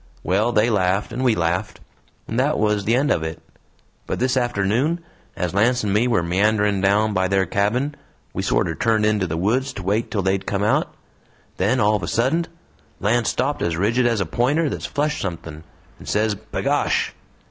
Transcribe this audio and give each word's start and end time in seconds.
Well, 0.23 0.51
they 0.51 0.71
laughed, 0.71 1.13
and 1.13 1.23
we 1.23 1.35
laughed 1.35 1.79
and 2.27 2.39
that 2.39 2.57
was 2.57 2.85
the 2.85 2.95
end 2.95 3.11
of 3.11 3.21
it. 3.21 3.39
But 4.07 4.17
this 4.17 4.35
afternoon, 4.35 4.99
as 5.35 5.53
Lance 5.53 5.83
and 5.83 5.93
me 5.93 6.07
were 6.07 6.23
meandering 6.23 6.81
down 6.81 7.13
by 7.13 7.27
their 7.27 7.45
cabin, 7.45 7.93
we 8.33 8.41
sorter 8.41 8.73
turned 8.73 9.05
into 9.05 9.27
the 9.27 9.37
woods 9.37 9.71
to 9.73 9.83
wait 9.83 10.09
till 10.09 10.23
they'd 10.23 10.47
come 10.47 10.63
out. 10.63 10.91
Then 11.57 11.79
all 11.79 11.95
of 11.97 12.01
a 12.01 12.07
suddent 12.07 12.47
Lance 12.99 13.29
stopped 13.29 13.61
as 13.61 13.77
rigid 13.77 14.07
as 14.07 14.19
a 14.19 14.25
pointer 14.25 14.69
that's 14.71 14.87
flushed 14.87 15.21
somethin', 15.21 15.63
and 15.99 16.09
says, 16.09 16.33
'B'gosh!' 16.33 17.13